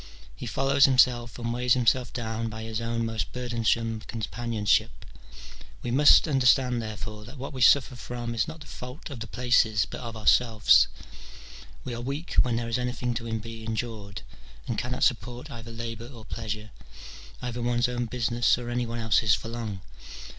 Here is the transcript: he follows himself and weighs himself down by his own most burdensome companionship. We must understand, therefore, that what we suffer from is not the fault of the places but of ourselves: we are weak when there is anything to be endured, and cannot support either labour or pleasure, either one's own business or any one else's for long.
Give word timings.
he 0.35 0.47
follows 0.47 0.85
himself 0.85 1.37
and 1.37 1.53
weighs 1.53 1.75
himself 1.75 2.11
down 2.11 2.49
by 2.49 2.63
his 2.63 2.81
own 2.81 3.05
most 3.05 3.31
burdensome 3.31 3.99
companionship. 4.07 5.05
We 5.83 5.91
must 5.91 6.27
understand, 6.27 6.81
therefore, 6.81 7.23
that 7.25 7.37
what 7.37 7.53
we 7.53 7.61
suffer 7.61 7.95
from 7.95 8.33
is 8.33 8.47
not 8.47 8.61
the 8.61 8.65
fault 8.65 9.11
of 9.11 9.19
the 9.19 9.27
places 9.27 9.85
but 9.85 9.99
of 10.01 10.17
ourselves: 10.17 10.87
we 11.83 11.93
are 11.93 12.01
weak 12.01 12.33
when 12.41 12.55
there 12.55 12.67
is 12.67 12.79
anything 12.79 13.13
to 13.13 13.31
be 13.39 13.63
endured, 13.63 14.23
and 14.67 14.75
cannot 14.75 15.03
support 15.03 15.51
either 15.51 15.69
labour 15.69 16.07
or 16.07 16.25
pleasure, 16.25 16.71
either 17.43 17.61
one's 17.61 17.87
own 17.87 18.07
business 18.07 18.57
or 18.57 18.71
any 18.71 18.87
one 18.87 18.97
else's 18.97 19.35
for 19.35 19.49
long. 19.49 19.81